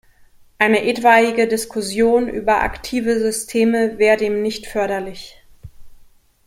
Eine 0.57 0.83
etwaige 0.89 1.47
Diskussion 1.47 2.27
über 2.27 2.63
aktive 2.63 3.19
Systeme 3.19 3.99
wäre 3.99 4.17
dem 4.17 4.41
nicht 4.41 4.65
förderlich. 4.65 5.39